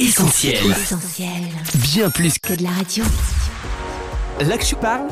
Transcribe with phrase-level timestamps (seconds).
[0.00, 0.54] Essentiel.
[0.70, 1.28] Essentiel.
[1.92, 3.04] Bien plus Que de la radio.
[4.40, 5.08] L'Actu parle,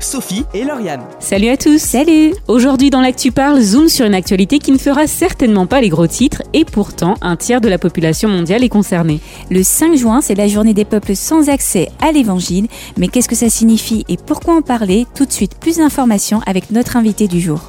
[0.00, 1.02] Sophie et Lauriane.
[1.20, 5.06] Salut à tous Salut Aujourd'hui dans l'Actu Parle, zoom sur une actualité qui ne fera
[5.06, 9.20] certainement pas les gros titres et pourtant un tiers de la population mondiale est concernée.
[9.50, 12.68] Le 5 juin, c'est la journée des peuples sans accès à l'évangile.
[12.96, 15.06] Mais qu'est-ce que ça signifie et pourquoi en parler?
[15.14, 17.60] Tout de suite, plus d'informations avec notre invité du jour.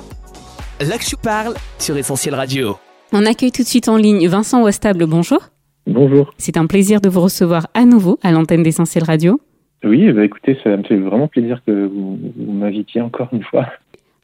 [0.79, 2.77] L'Actu parle sur Essentiel Radio.
[3.11, 5.39] On accueille tout de suite en ligne Vincent Westable, bonjour.
[5.85, 6.33] Bonjour.
[6.37, 9.41] C'est un plaisir de vous recevoir à nouveau à l'antenne d'Essentiel Radio.
[9.83, 13.67] Oui, bah écoutez, ça me fait vraiment plaisir que vous, vous m'invitiez encore une fois.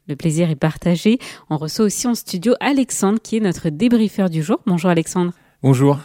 [0.08, 1.18] Le plaisir est partagé.
[1.50, 4.58] On reçoit aussi en studio Alexandre qui est notre débriefeur du jour.
[4.66, 5.32] Bonjour Alexandre.
[5.62, 5.98] Bonjour.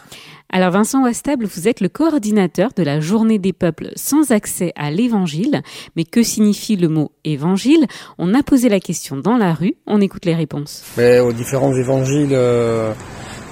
[0.52, 4.90] Alors Vincent Wastable, vous êtes le coordinateur de la journée des peuples sans accès à
[4.90, 5.62] l'évangile.
[5.96, 7.86] Mais que signifie le mot évangile?
[8.18, 10.84] On a posé la question dans la rue, on écoute les réponses.
[10.98, 12.92] Mais aux différents évangiles euh,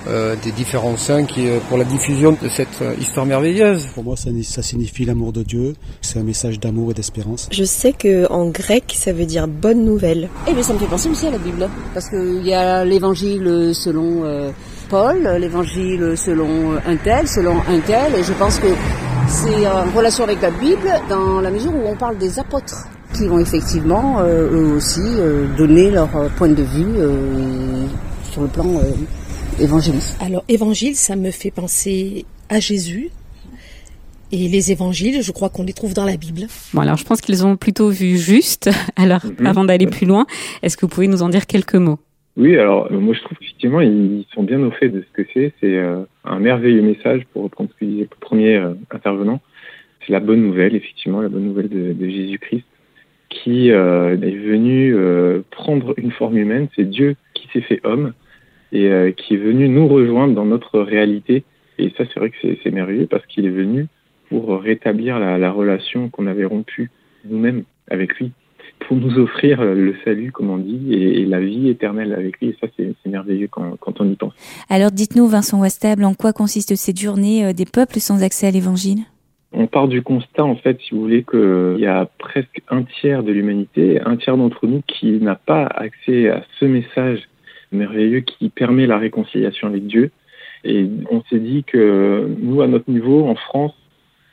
[0.06, 3.86] euh, des différents saints qui, euh, pour la diffusion de cette euh, histoire merveilleuse.
[3.94, 5.74] Pour moi, ça, ça signifie l'amour de Dieu.
[6.00, 7.48] C'est un message d'amour et d'espérance.
[7.52, 10.28] Je sais que en grec, ça veut dire bonne nouvelle.
[10.48, 13.72] Eh bien, ça me fait penser aussi à la Bible, parce qu'il y a l'évangile
[13.74, 14.50] selon euh,
[14.88, 18.68] Paul, l'évangile selon un tel, selon un tel, et je pense que
[19.28, 23.26] c'est en relation avec la Bible, dans la mesure où on parle des apôtres, qui
[23.26, 27.86] vont effectivement, euh, eux aussi, euh, donner leur point de vue euh,
[28.30, 28.66] sur le plan
[29.60, 30.20] évangéliste.
[30.22, 33.10] Alors, évangile, ça me fait penser à Jésus.
[34.32, 36.46] Et les évangiles, je crois qu'on les trouve dans la Bible.
[36.72, 38.68] Bon alors je pense qu'ils ont plutôt vu juste.
[38.96, 39.46] Alors Mhm.
[39.46, 40.26] avant d'aller plus loin,
[40.62, 41.98] est-ce que vous pouvez nous en dire quelques mots?
[42.36, 45.28] Oui, alors euh, moi je trouve effectivement ils sont bien au fait de ce que
[45.32, 45.52] c'est.
[45.60, 49.40] C'est euh, un merveilleux message pour reprendre ce que disait le premier euh, intervenant.
[50.04, 52.64] C'est la bonne nouvelle, effectivement, la bonne nouvelle de, de Jésus-Christ
[53.30, 56.66] qui euh, est venu euh, prendre une forme humaine.
[56.74, 58.14] C'est Dieu qui s'est fait homme
[58.74, 61.44] et euh, qui est venu nous rejoindre dans notre réalité.
[61.78, 63.86] Et ça, c'est vrai que c'est merveilleux parce qu'il est venu
[64.28, 66.90] pour rétablir la, la relation qu'on avait rompue
[67.24, 68.32] nous-mêmes avec lui,
[68.80, 72.48] pour nous offrir le salut, comme on dit, et, et la vie éternelle avec lui.
[72.48, 74.34] Et ça, c'est merveilleux quand, quand on y pense.
[74.68, 78.50] Alors dites-nous, Vincent Wastable, en quoi consiste cette journée euh, des peuples sans accès à
[78.50, 79.00] l'évangile?
[79.52, 83.22] On part du constat, en fait, si vous voulez, qu'il y a presque un tiers
[83.22, 87.20] de l'humanité, un tiers d'entre nous qui n'a pas accès à ce message
[87.74, 90.10] merveilleux qui permet la réconciliation avec Dieu.
[90.64, 93.74] Et on s'est dit que nous, à notre niveau, en France,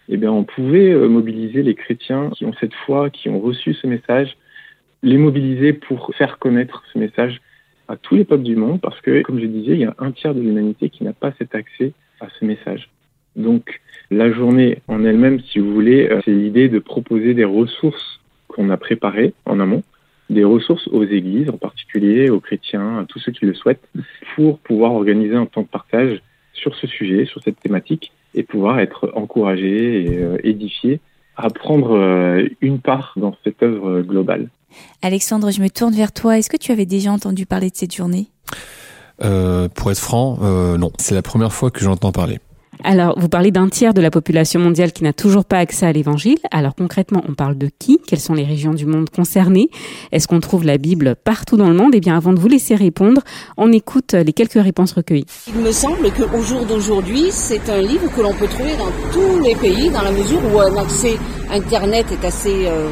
[0.09, 3.73] eh bien, on pouvait euh, mobiliser les chrétiens qui ont cette foi, qui ont reçu
[3.73, 4.37] ce message,
[5.03, 7.41] les mobiliser pour faire connaître ce message
[7.87, 10.11] à tous les peuples du monde, parce que, comme je disais, il y a un
[10.11, 12.89] tiers de l'humanité qui n'a pas cet accès à ce message.
[13.35, 18.21] Donc, la journée en elle-même, si vous voulez, euh, c'est l'idée de proposer des ressources
[18.47, 19.83] qu'on a préparées en amont,
[20.31, 23.87] des ressources aux églises, en particulier aux chrétiens, à tous ceux qui le souhaitent,
[24.35, 26.21] pour pouvoir organiser un temps de partage
[26.53, 30.99] sur ce sujet, sur cette thématique, et pouvoir être encouragés et euh, édifiés
[31.35, 34.49] à prendre euh, une part dans cette œuvre globale.
[35.01, 36.37] Alexandre, je me tourne vers toi.
[36.37, 38.27] Est-ce que tu avais déjà entendu parler de cette journée?
[39.23, 40.91] Euh, pour être franc, euh, non.
[40.97, 42.39] C'est la première fois que j'entends parler.
[42.83, 45.91] Alors vous parlez d'un tiers de la population mondiale qui n'a toujours pas accès à
[45.91, 46.37] l'évangile.
[46.51, 47.99] Alors concrètement, on parle de qui?
[48.07, 49.69] Quelles sont les régions du monde concernées?
[50.11, 51.91] Est-ce qu'on trouve la Bible partout dans le monde?
[51.93, 53.21] Eh bien avant de vous laisser répondre,
[53.57, 55.25] on écoute les quelques réponses recueillies.
[55.47, 59.43] Il me semble qu'au jour d'aujourd'hui, c'est un livre que l'on peut trouver dans tous
[59.43, 61.17] les pays, dans la mesure où un accès
[61.51, 62.89] Internet est assez euh,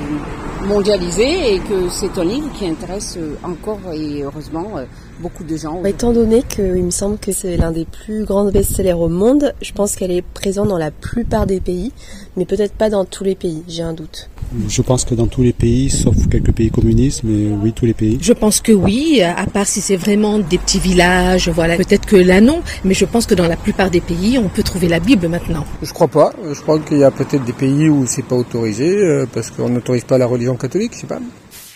[0.62, 4.86] mondialisé et que c'est un livre qui intéresse euh, encore et heureusement euh,
[5.20, 5.84] beaucoup de gens.
[5.86, 9.72] Étant donné qu'il me semble que c'est l'un des plus grands best-sellers au monde, je
[9.72, 11.92] pense qu'elle est présente dans la plupart des pays,
[12.36, 14.30] mais peut-être pas dans tous les pays, j'ai un doute.
[14.68, 17.94] Je pense que dans tous les pays, sauf quelques pays communistes, mais oui, tous les
[17.94, 18.18] pays.
[18.22, 21.78] Je pense que oui, à part si c'est vraiment des petits villages, voilà.
[21.78, 24.64] Peut-être que là non, mais je pense que dans la plupart des pays, on peut
[24.64, 25.66] trouver la Bible maintenant.
[25.82, 26.34] Je crois pas.
[26.52, 29.70] Je crois qu'il y a peut-être des pays où c'est pas autorisé euh, parce qu'on
[29.70, 31.20] n'autorise pas la religion catholique, je sais pas.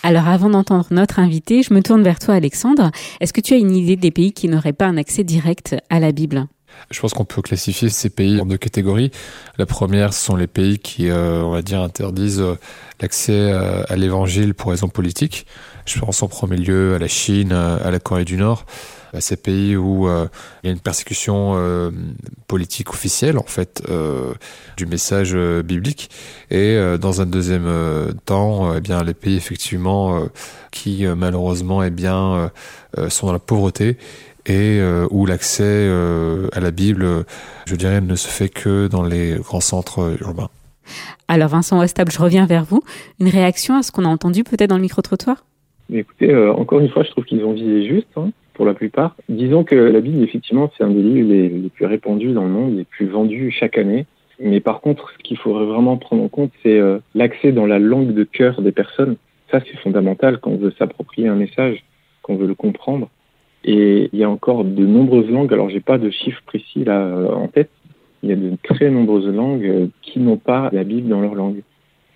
[0.02, 2.90] Alors avant d'entendre notre invité, je me tourne vers toi Alexandre.
[3.20, 5.98] Est-ce que tu as une idée des pays qui n'auraient pas un accès direct à
[5.98, 6.46] la Bible?
[6.90, 9.10] Je pense qu'on peut classifier ces pays en deux catégories.
[9.58, 12.54] La première, ce sont les pays qui, euh, on va dire, interdisent euh,
[13.00, 15.46] l'accès euh, à l'évangile pour raisons politiques.
[15.86, 18.64] Je pense en premier lieu à la Chine, à la Corée du Nord,
[19.12, 21.92] à ces pays où il y a une persécution
[22.48, 23.82] politique officielle, en fait,
[24.78, 26.08] du message biblique.
[26.50, 27.70] Et dans un deuxième
[28.24, 30.26] temps, eh bien, les pays, effectivement,
[30.70, 32.50] qui, malheureusement, eh bien,
[33.10, 33.98] sont dans la pauvreté
[34.46, 37.06] et euh, où l'accès euh, à la Bible,
[37.66, 40.50] je dirais, ne se fait que dans les grands centres euh, urbains.
[41.28, 42.82] Alors Vincent Westable, je reviens vers vous.
[43.20, 45.44] Une réaction à ce qu'on a entendu peut-être dans le micro-trottoir?
[45.92, 48.08] Écoutez, euh, encore une fois, je trouve qu'ils ont visé juste.
[48.16, 48.30] hein.
[48.54, 49.16] pour la plupart.
[49.28, 52.50] Disons que la Bible, effectivement, c'est un des livres les, les, plus répandus dans le
[52.50, 54.06] monde, les plus vendus chaque année.
[54.40, 57.78] Mais par contre, ce qu'il faudrait vraiment prendre en compte, c'est euh, l'accès dans la
[57.78, 59.16] langue de cœur des personnes.
[59.50, 61.84] Ça, c'est fondamental quand on veut s'approprier un message,
[62.22, 63.08] quand on veut le comprendre.
[63.64, 65.52] Et il y a encore de nombreuses langues.
[65.52, 67.70] Alors, j'ai pas de chiffres précis là euh, en tête.
[68.22, 71.34] Il y a de très nombreuses langues euh, qui n'ont pas la Bible dans leur
[71.34, 71.62] langue.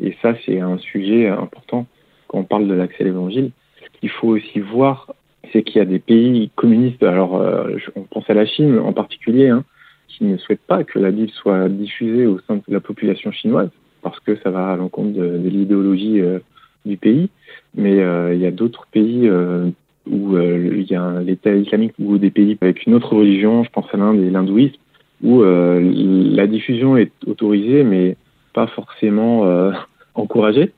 [0.01, 1.87] Et ça, c'est un sujet important
[2.29, 3.51] quand on parle de l'accès à l'Évangile.
[3.83, 5.13] Ce qu'il faut aussi voir,
[5.53, 7.03] c'est qu'il y a des pays communistes.
[7.03, 9.65] Alors, euh, on pense à la Chine en particulier, hein,
[10.09, 13.71] qui ne souhaitent pas que la Bible soit diffusée au sein de la population chinoise
[14.03, 16.39] parce que ça va à l'encontre de, de l'idéologie euh,
[16.85, 17.31] du pays.
[17.75, 19.71] Mais euh, il y a d'autres pays euh,
[20.11, 23.71] où euh, il y a l'État islamique ou des pays avec une autre religion, je
[23.71, 24.77] pense à l'Inde et l'hindouisme,
[25.23, 28.17] où euh, la diffusion est autorisée, mais
[28.53, 29.73] pas forcément euh,
[30.15, 30.73] encouragée.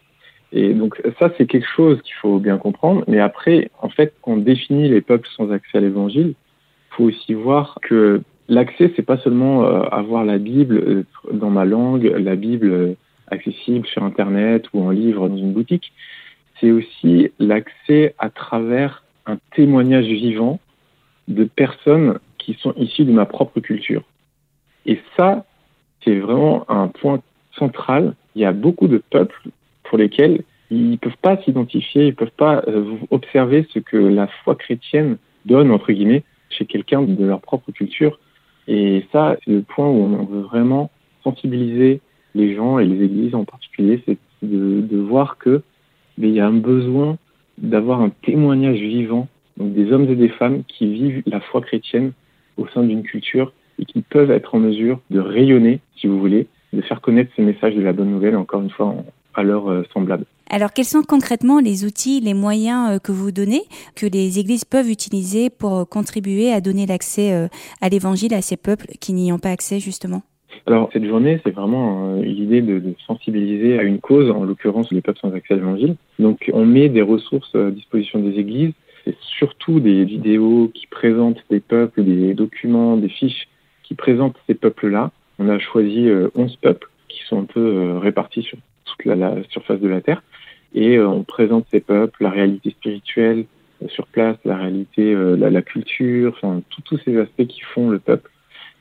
[0.53, 3.05] Et donc ça, c'est quelque chose qu'il faut bien comprendre.
[3.07, 7.05] Mais après, en fait, quand on définit les peuples sans accès à l'Évangile, il faut
[7.05, 12.35] aussi voir que l'accès, c'est pas seulement euh, avoir la Bible dans ma langue, la
[12.35, 12.97] Bible
[13.31, 15.93] accessible sur Internet ou en livre dans une boutique.
[16.61, 20.59] C'est aussi l'accès à travers un témoignage vivant
[21.29, 24.03] de personnes qui sont issues de ma propre culture.
[24.87, 25.45] Et ça,
[26.03, 27.21] c'est vraiment un point
[27.53, 28.15] central.
[28.35, 29.51] Il y a beaucoup de peuples
[29.85, 34.55] pour lesquels ils peuvent pas s'identifier, ils peuvent pas euh, observer ce que la foi
[34.55, 38.19] chrétienne donne entre guillemets chez quelqu'un de leur propre culture.
[38.69, 40.91] Et ça, c'est le point où on veut vraiment
[41.25, 42.01] sensibiliser
[42.35, 45.63] les gens et les églises en particulier, c'est de, de, voir que
[46.17, 47.19] mais il y a un besoin
[47.61, 52.13] d'avoir un témoignage vivant, donc des hommes et des femmes qui vivent la foi chrétienne
[52.57, 56.47] au sein d'une culture et qui peuvent être en mesure de rayonner, si vous voulez,
[56.73, 58.95] de faire connaître ce message de la bonne nouvelle, encore une fois,
[59.35, 60.25] à leur euh, semblable.
[60.51, 63.63] Alors, quels sont concrètement les outils, les moyens euh, que vous donnez,
[63.95, 67.49] que les églises peuvent utiliser pour euh, contribuer à donner l'accès
[67.81, 70.23] à l'évangile à ces peuples qui n'y ont pas accès, justement?
[70.67, 74.91] Alors cette journée, c'est vraiment euh, l'idée de, de, sensibiliser à une cause, en l'occurrence
[74.93, 75.97] les peuples sans accès à l'évangile.
[76.19, 78.73] Donc on met des ressources à disposition des églises,
[79.05, 83.49] c'est surtout des vidéos qui présentent des peuples, des documents, des fiches
[83.83, 85.11] qui présentent ces peuples-là.
[85.39, 89.17] On a choisi euh, 11 peuples qui sont un peu euh, répartis sur toute la,
[89.17, 90.23] la, surface de la Terre.
[90.75, 93.45] Et euh, on présente ces peuples, la réalité spirituelle
[93.83, 97.99] euh, sur place, la réalité, la, la, culture, enfin tous ces aspects qui font le
[97.99, 98.31] peuple.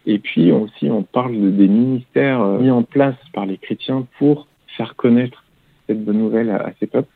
[0.05, 4.47] Et puis aussi, on parle de, des ministères mis en place par les chrétiens pour
[4.77, 5.43] faire connaître
[5.87, 7.09] cette bonne nouvelle à, ces peuples.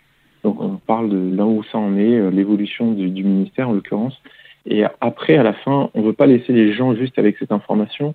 [0.44, 4.20] Donc on parle de là où ça en est, l'évolution du, du, ministère en l'occurrence.
[4.66, 7.52] Et après, à la fin, on ne veut pas laisser les gens juste avec cette
[7.52, 8.14] information.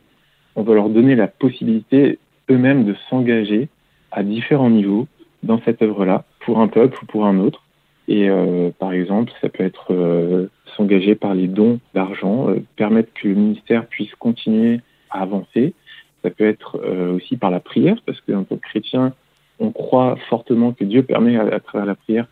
[0.57, 2.19] On veut leur donner la possibilité
[2.51, 3.69] eux-mêmes de s'engager
[4.11, 5.07] à différents niveaux
[5.43, 7.63] dans cette œuvre-là, pour un peuple ou pour un autre.
[8.09, 10.49] Et euh, par exemple, ça peut être euh,
[10.79, 14.81] s'engager par les dons d'argent, euh, permettre que le ministère puisse continuer
[15.11, 15.75] à avancer.
[16.23, 19.13] Ça peut être euh, aussi par la prière, parce qu'en tant que chrétien,
[19.59, 22.27] on croit fortement que Dieu permet à, à travers la prière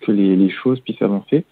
[0.00, 1.44] que les, choses puissent avancer.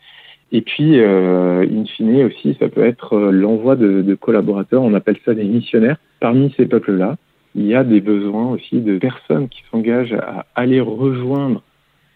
[0.51, 5.19] Et puis, euh, in fine aussi, ça peut être l'envoi de, de collaborateurs, on appelle
[5.25, 5.99] ça des missionnaires.
[6.19, 7.17] Parmi ces peuples-là,
[7.55, 11.63] il y a des besoins aussi de personnes qui s'engagent à aller rejoindre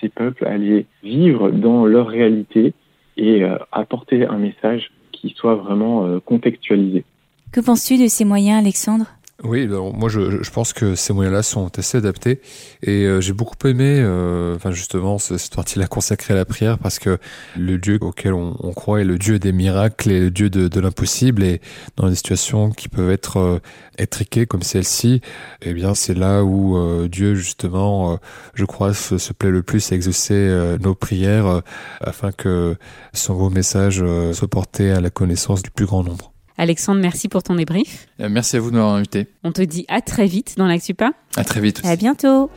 [0.01, 2.73] ces peuples, aller vivre dans leur réalité
[3.17, 7.05] et euh, apporter un message qui soit vraiment euh, contextualisé.
[7.53, 9.07] Que penses-tu de ces moyens, Alexandre?
[9.43, 12.41] Oui, ben, moi je, je, pense que ces moyens-là sont assez adaptés
[12.83, 17.01] et euh, j'ai beaucoup aimé, euh, enfin justement cette partie-là consacrée à la prière parce
[17.01, 17.19] que
[17.57, 20.69] le Dieu auquel on, on, croit est le Dieu des miracles et le Dieu de,
[20.69, 21.61] de l'impossible et
[21.97, 23.59] dans des situations qui peuvent être euh,
[23.99, 25.21] étriquées comme celle-ci,
[25.63, 28.17] eh bien c'est là où euh, Dieu justement, euh,
[28.55, 31.63] je crois, se, se, plaît le plus à exaucer euh, nos prières
[32.01, 32.77] afin que
[33.13, 36.34] son beau message soit porté à la connaissance du plus grand nombre.
[36.65, 38.07] Alexandre, merci pour ton débrief.
[38.19, 39.27] Merci à vous de m'avoir invité.
[39.45, 41.11] On te dit à très vite dans l'Actupa.
[41.37, 41.83] À très vite.
[41.85, 42.49] À bientôt.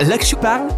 [0.00, 0.68] L'Actu parle,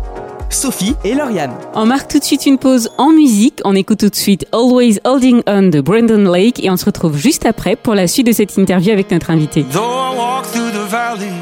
[0.48, 1.52] Sophie et Lauriane.
[1.74, 3.60] On marque tout de suite une pause en musique.
[3.66, 7.18] On écoute tout de suite Always Holding On de Brandon Lake et on se retrouve
[7.18, 9.64] juste après pour la suite de cette interview avec notre invité.
[9.64, 11.32] Though I walk through the valley,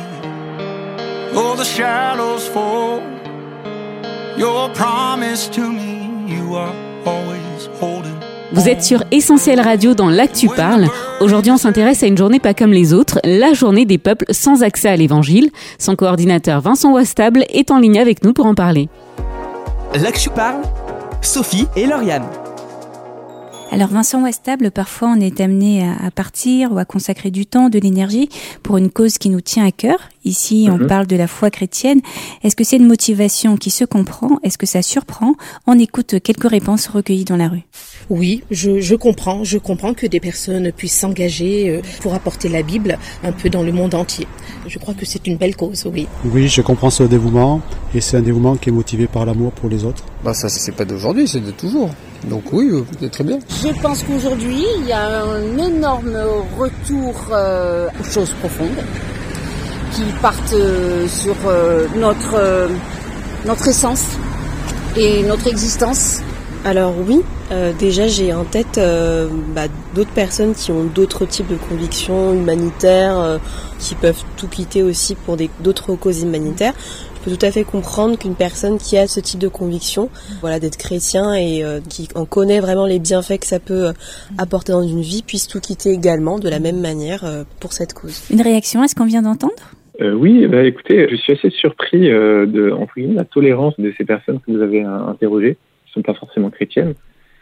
[1.37, 3.01] all the shadows fall,
[4.37, 6.75] your promise to me, you are
[7.07, 8.10] always holding.
[8.53, 10.89] Vous êtes sur Essentiel Radio dans l'Actu Parle.
[11.21, 14.65] Aujourd'hui, on s'intéresse à une journée pas comme les autres, la journée des peuples sans
[14.65, 15.51] accès à l'évangile.
[15.79, 18.89] Son coordinateur Vincent Wastable est en ligne avec nous pour en parler.
[19.95, 20.63] L'Actu Parle,
[21.23, 22.25] Sophie et Lauriane.
[23.73, 27.79] Alors Vincent Westable, parfois on est amené à partir ou à consacrer du temps, de
[27.79, 28.29] l'énergie
[28.65, 29.99] pour une cause qui nous tient à cœur.
[30.25, 30.87] Ici, on Mhm.
[30.89, 32.01] parle de la foi chrétienne.
[32.43, 34.39] Est-ce que c'est une motivation qui se comprend?
[34.43, 35.35] Est-ce que ça surprend?
[35.69, 37.63] On écoute quelques réponses recueillies dans la rue.
[38.11, 42.63] Oui, je, je comprends, je comprends que des personnes puissent s'engager euh, pour apporter la
[42.63, 44.27] Bible un peu dans le monde entier.
[44.67, 46.09] Je crois que c'est une belle cause, oui.
[46.25, 47.61] Oui, je comprends ce dévouement
[47.95, 50.05] et c'est un dévouement qui est motivé par l'amour pour les autres.
[50.25, 51.91] Bah ça c'est pas d'aujourd'hui, c'est de toujours.
[52.29, 53.39] Donc oui, euh, c'est très bien.
[53.63, 56.17] Je pense qu'aujourd'hui, il y a un énorme
[56.59, 58.77] retour euh, aux choses profondes
[59.93, 62.69] qui partent euh, sur euh, notre, euh,
[63.47, 64.05] notre essence
[64.97, 66.21] et notre existence.
[66.65, 67.23] Alors oui,
[67.53, 69.63] euh, déjà j'ai en tête euh, bah,
[69.95, 73.39] d'autres personnes qui ont d'autres types de convictions humanitaires, euh,
[73.79, 76.75] qui peuvent tout quitter aussi pour des- d'autres causes humanitaires.
[77.21, 80.09] Je peux tout à fait comprendre qu'une personne qui a ce type de conviction,
[80.41, 83.93] voilà, d'être chrétien et euh, qui en connaît vraiment les bienfaits que ça peut euh,
[84.39, 87.93] apporter dans une vie, puisse tout quitter également de la même manière euh, pour cette
[87.93, 88.27] cause.
[88.31, 89.53] Une réaction à ce qu'on vient d'entendre?
[90.01, 93.93] Euh, oui, bah, écoutez, je suis assez surpris euh, de entre guillemets, la tolérance de
[93.99, 96.95] ces personnes que vous avez euh, interrogées, qui sont pas forcément chrétiennes,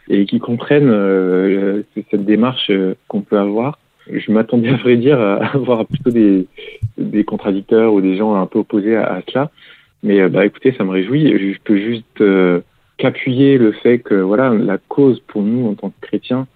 [0.09, 3.79] et qui comprennent euh, euh, cette démarche euh, qu'on peut avoir.
[4.11, 6.47] Je m'attendais à vrai dire à avoir plutôt des,
[6.97, 9.51] des contradicteurs ou des gens un peu opposés à, cela.
[10.03, 11.27] Mais euh, bah écoutez, ça me réjouit.
[11.27, 12.61] Je peux juste euh,
[12.97, 16.47] qu'appuyer le fait que voilà, la cause pour nous en tant que chrétiens,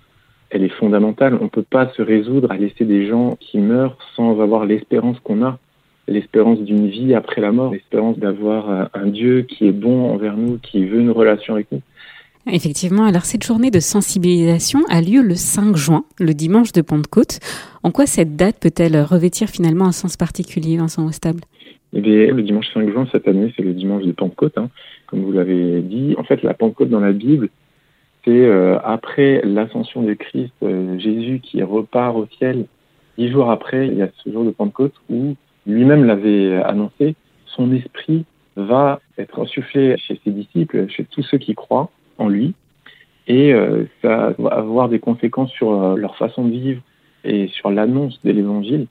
[0.49, 1.37] elle est fondamentale.
[1.41, 5.43] On peut pas se résoudre à laisser des gens qui meurent sans avoir l'espérance qu'on
[5.43, 5.59] a
[6.07, 10.35] l'espérance d'une vie après la mort, l'espérance d'avoir euh, un Dieu qui est bon envers
[10.35, 11.81] nous, qui veut une relation avec nous.
[12.45, 17.39] Effectivement, alors cette journée de sensibilisation a lieu le 5 juin, le dimanche de Pentecôte.
[17.83, 21.41] En quoi cette date peut-elle revêtir finalement un sens particulier, Vincent Ostable?
[21.93, 24.69] Eh bien, le dimanche 5 juin, cette année, c'est le dimanche de Pentecôte, hein,
[25.07, 26.15] comme vous l'avez dit.
[26.17, 27.47] En fait, la Pentecôte dans la Bible,
[28.25, 32.65] c'est euh, après l'ascension de Christ, euh, Jésus qui repart au ciel.
[33.17, 35.35] Dix jours après, il y a ce jour de Pentecôte où
[35.65, 38.25] lui-même l'avait annoncé, son esprit
[38.57, 42.53] va être insufflé chez ses disciples, chez tous ceux qui croient en lui,
[43.27, 46.81] et euh, ça va avoir des conséquences sur euh, leur façon de vivre
[47.23, 48.87] et sur l'annonce de l'évangile.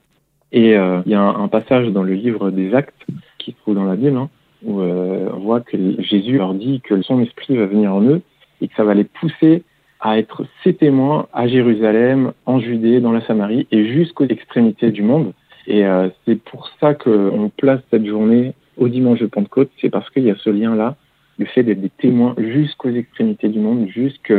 [0.51, 3.05] Et euh, il y a un, passage dans le livre des Actes
[3.37, 4.29] qui se trouve dans la Bible, hein,
[4.63, 8.21] où on voit que Jésus leur dit que son esprit va venir en eux
[8.61, 9.63] et que ça va les pousser
[10.03, 15.01] à être ses témoins à Jérusalem, en Judée, dans la Samarie et jusqu'aux extrémités du
[15.01, 15.33] monde.
[15.65, 20.09] Et euh, c'est pour ça qu'on place cette journée au dimanche de Pentecôte, c'est parce
[20.09, 20.95] qu'il y a ce lien-là,
[21.37, 24.33] le fait d'être des témoins jusqu'aux extrémités du monde, jusque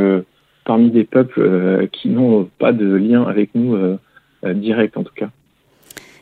[0.64, 3.98] parmi des peuples euh, qui n'ont pas de lien avec nous euh,
[4.54, 5.30] direct en tout cas.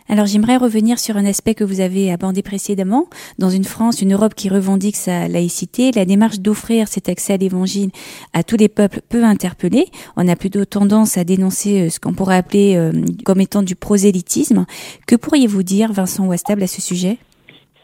[0.09, 3.07] Alors j'aimerais revenir sur un aspect que vous avez abordé précédemment.
[3.39, 7.37] Dans une France, une Europe qui revendique sa laïcité, la démarche d'offrir cet accès à
[7.37, 7.91] l'évangile
[8.33, 9.87] à tous les peuples peut interpeller.
[10.17, 12.93] On a plutôt tendance à dénoncer ce qu'on pourrait appeler euh,
[13.25, 14.67] comme étant du prosélytisme.
[15.07, 17.19] Que pourriez-vous dire, Vincent Ouastable, à ce sujet?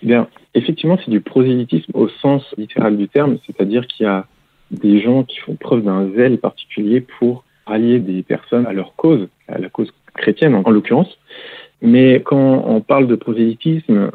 [0.02, 0.28] Bien,
[0.59, 4.27] effectivement, c'est du prosélytisme au sens littéral du terme, c'est-à-dire qu'il y a
[4.71, 9.29] des gens qui font preuve d'un zèle particulier pour rallier des personnes à leur cause,
[9.49, 11.19] à la cause chrétienne en, en l'occurrence.
[11.81, 14.11] Mais quand on parle de prosélytisme,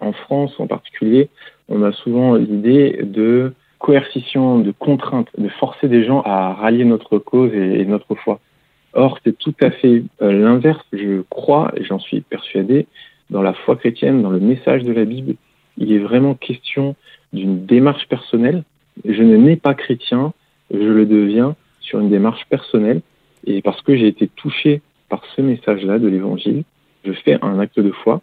[0.00, 1.28] en France en particulier,
[1.68, 7.18] on a souvent l'idée de coercition, de contrainte, de forcer des gens à rallier notre
[7.18, 8.40] cause et, et notre foi.
[8.94, 10.84] Or, c'est tout à fait euh, l'inverse.
[10.92, 12.86] Je crois, et j'en suis persuadé,
[13.30, 15.34] dans la foi chrétienne, dans le message de la Bible,
[15.78, 16.96] il est vraiment question
[17.32, 18.64] d'une démarche personnelle.
[19.04, 20.32] Je ne nais pas chrétien,
[20.72, 23.00] je le deviens sur une démarche personnelle.
[23.46, 26.64] Et parce que j'ai été touché par ce message-là de l'Évangile,
[27.04, 28.20] je fais un acte de foi.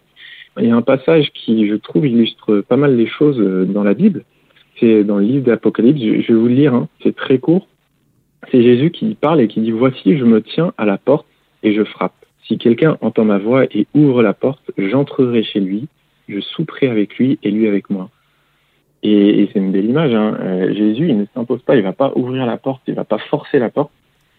[0.59, 3.93] Il y a un passage qui, je trouve, illustre pas mal les choses dans la
[3.93, 4.24] Bible.
[4.79, 6.00] C'est dans le livre d'Apocalypse.
[6.00, 6.88] Je vais vous le lire, hein.
[7.01, 7.67] c'est très court.
[8.51, 11.25] C'est Jésus qui parle et qui dit Voici, je me tiens à la porte
[11.63, 12.13] et je frappe.
[12.47, 15.88] Si quelqu'un entend ma voix et ouvre la porte, j'entrerai chez lui,
[16.27, 18.10] je souperai avec lui et lui avec moi.
[19.03, 20.13] Et, c'est une belle image.
[20.13, 20.38] Hein.
[20.39, 23.20] Euh, Jésus, il ne s'impose pas, il va pas ouvrir la porte, il va pas
[23.20, 23.91] forcer la porte.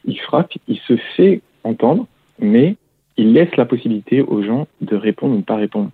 [0.05, 2.07] Il frappe, il se fait entendre,
[2.41, 2.77] mais
[3.17, 5.91] il laisse la possibilité aux gens de répondre ou de ne pas répondre.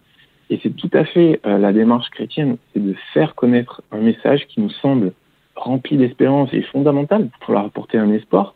[0.51, 4.47] Et c'est tout à fait euh, la démarche chrétienne, c'est de faire connaître un message
[4.47, 5.13] qui nous semble
[5.55, 8.53] rempli d'espérance et fondamental pour leur apporter un espoir.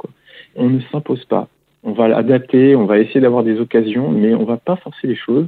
[0.57, 1.49] On ne s'impose pas.
[1.85, 5.15] On va l'adapter, on va essayer d'avoir des occasions, mais on va pas forcer les
[5.15, 5.47] choses.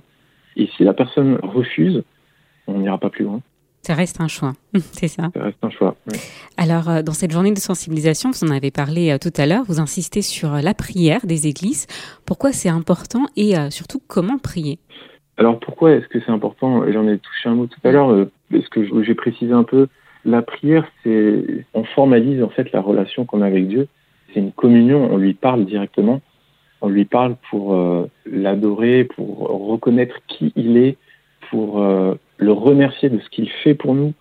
[0.59, 2.03] Et si la personne refuse,
[2.67, 3.41] on n'ira pas plus loin.
[3.83, 4.53] Ça reste un choix,
[4.93, 5.31] c'est ça.
[5.33, 5.97] Ça reste un choix.
[6.11, 6.19] Oui.
[6.57, 9.63] Alors, euh, dans cette journée de sensibilisation, vous en avez parlé euh, tout à l'heure,
[9.67, 11.87] vous insistez sur euh, la prière des églises.
[12.27, 14.79] Pourquoi c'est important et surtout comment prier?
[15.39, 16.83] Alors, pourquoi est-ce que c'est important?
[16.93, 19.87] J'en ai touché un mot tout à l'heure, parce que j'ai précisé un peu.
[20.25, 23.87] La prière, c'est on formalise en fait la relation qu'on a avec Dieu.
[24.35, 25.09] c'est une communion.
[25.11, 26.21] On lui parle directement.
[26.81, 30.97] On lui parle pour euh, l'adorer, pour reconnaître qui il est,
[31.51, 34.13] pour euh, le remercier de ce qu'il fait pour nous.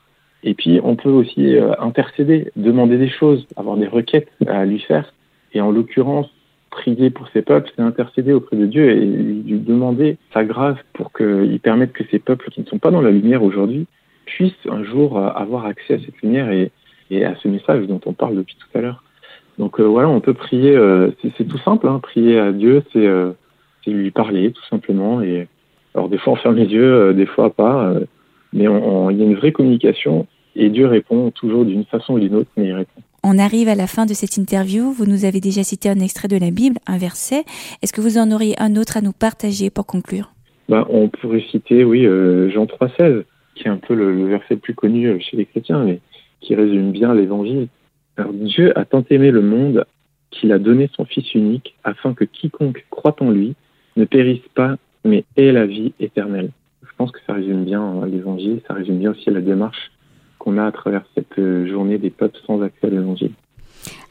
[0.44, 4.80] Et puis, on peut aussi euh, intercéder, demander des choses, avoir des requêtes à lui
[4.80, 5.14] faire.
[5.54, 6.30] Et en l'occurrence,
[6.72, 11.14] prier pour ces peuples, c'est intercéder auprès de Dieu et lui demander sa grâce pour
[11.14, 13.88] qu'il permette que ces peuples qui ne sont pas dans la lumière aujourd'hui
[14.26, 18.36] puissent un jour avoir accès à cette lumière et à ce message dont on parle
[18.36, 19.04] depuis tout à l'heure.
[19.58, 23.34] Donc euh, voilà, on peut prier, euh, c'est tout simple, hein, prier à Dieu, euh,
[23.84, 25.22] c'est lui parler tout simplement.
[25.22, 25.48] Et
[25.96, 27.94] alors des fois on ferme les yeux, des fois pas,
[28.54, 32.20] mais il on, y a une vraie communication et Dieu répond toujours d'une façon ou
[32.20, 33.02] d'une autre, mais il répond.
[33.24, 34.92] On arrive à la fin de cette interview.
[34.92, 37.44] Vous nous avez déjà cité un extrait de la Bible, un verset.
[37.82, 40.32] Est-ce que vous en auriez un autre à nous partager pour conclure?
[40.70, 43.24] Bah, On pourrait citer, oui, Jean 3,16,
[43.56, 46.00] qui est un peu le, le, verset le plus connu chez les chrétiens, mais
[46.42, 47.68] qui résume bien l'évangile.
[48.18, 49.86] Alors Dieu a tant aimé le monde
[50.32, 53.56] qu'il a donné son Fils unique afin que quiconque croit en lui
[53.96, 56.50] ne périsse pas, mais ait la vie éternelle.
[56.84, 59.92] Je pense que ça résume bien hein, l'évangile, ça résume bien aussi la démarche
[60.40, 63.32] qu'on a à travers cette euh, journée des peuples sans accès à l'évangile.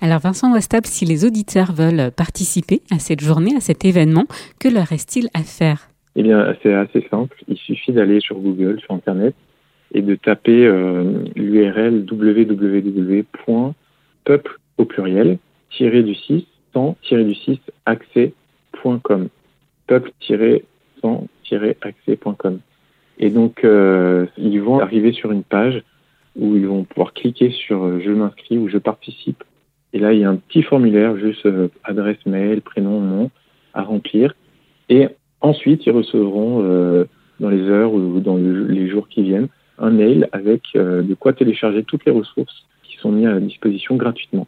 [0.01, 4.27] Alors Vincent Westab, si les auditeurs veulent participer à cette journée, à cet événement,
[4.61, 5.89] que leur reste-t-il à faire?
[6.15, 7.37] Eh bien, c'est assez simple.
[7.49, 9.35] Il suffit d'aller sur Google, sur Internet,
[9.93, 13.25] et de taper euh, l'URL www
[14.27, 15.39] peuple au pluriel,
[15.71, 19.29] tiré du 6, sans, tiré du 6, accès.com.
[19.87, 22.59] Peuple-sans-accès.com.
[23.19, 25.83] Et donc, euh, ils vont arriver sur une page
[26.39, 29.43] où ils vont pouvoir cliquer sur euh, Je m'inscris ou Je participe.
[29.95, 33.31] Et là, il y a un petit formulaire, juste euh, adresse mail, prénom, nom,
[33.73, 34.35] à remplir.
[34.91, 35.09] Et
[35.41, 36.61] ensuite, ils recevront
[37.41, 41.83] dans les heures ou dans les jours qui viennent un mail avec de quoi télécharger
[41.83, 42.67] toutes les ressources
[43.07, 44.47] sont mis à disposition gratuitement.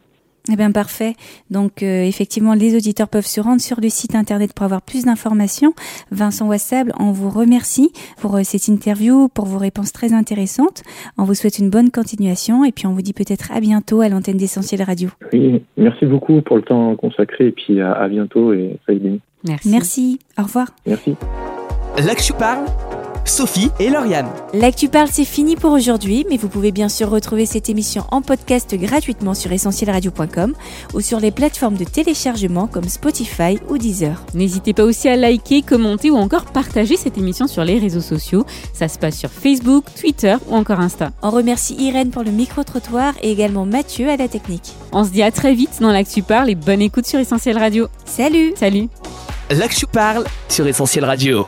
[0.51, 1.13] Eh bien parfait.
[1.51, 5.05] Donc euh, effectivement, les auditeurs peuvent se rendre sur le site internet pour avoir plus
[5.05, 5.73] d'informations.
[6.11, 10.81] Vincent Wassable, on vous remercie pour euh, cette interview, pour vos réponses très intéressantes.
[11.17, 14.09] On vous souhaite une bonne continuation et puis on vous dit peut-être à bientôt à
[14.09, 15.09] l'antenne d'Essentiel Radio.
[15.33, 19.21] Oui, merci beaucoup pour le temps consacré et puis à, bientôt et soyez bénis.
[19.43, 19.69] Merci.
[19.69, 20.19] Merci.
[20.39, 20.69] Au revoir.
[20.87, 21.15] Merci.
[21.97, 22.65] Là que je parle
[23.29, 24.27] Sophie et Lauriane.
[24.53, 28.21] L'actu parle, c'est fini pour aujourd'hui, mais vous pouvez bien sûr retrouver cette émission en
[28.21, 30.55] podcast gratuitement sur essentielradio.com
[30.95, 34.23] ou sur les plateformes de téléchargement comme Spotify ou Deezer.
[34.33, 38.45] N'hésitez pas aussi à liker, commenter ou encore partager cette émission sur les réseaux sociaux.
[38.73, 41.11] Ça se passe sur Facebook, Twitter ou encore Insta.
[41.21, 44.73] On remercie Irène pour le micro-trottoir et également Mathieu à la technique.
[44.91, 47.87] On se dit à très vite dans l'actu parle et bonne écoute sur Essentiel Radio.
[48.05, 48.89] Salut Salut
[49.51, 51.47] L'actu parle sur Essentiel Radio.